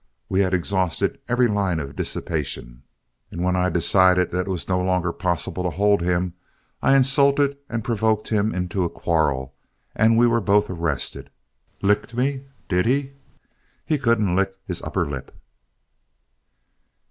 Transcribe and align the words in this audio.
We 0.29 0.39
had 0.39 0.51
exhausted 0.55 1.19
every 1.29 1.47
line 1.47 1.79
of 1.79 1.95
dissipation, 1.95 2.81
and 3.29 3.43
when 3.43 3.55
I 3.55 3.69
decided 3.69 4.31
that 4.31 4.47
it 4.47 4.47
was 4.47 4.67
no 4.67 4.81
longer 4.81 5.13
possible 5.13 5.61
to 5.61 5.69
hold 5.69 6.01
him, 6.01 6.33
I 6.81 6.95
insulted 6.97 7.55
and 7.69 7.83
provoked 7.83 8.29
him 8.29 8.51
into 8.51 8.83
a 8.83 8.89
quarrel, 8.89 9.53
and 9.95 10.17
we 10.17 10.25
were 10.25 10.41
both 10.41 10.71
arrested. 10.71 11.29
Licked 11.83 12.15
me, 12.15 12.45
did 12.67 12.87
he? 12.87 13.11
He 13.85 13.99
couldn't 13.99 14.35
lick 14.35 14.55
his 14.65 14.81
upper 14.81 15.07
lip." 15.07 15.35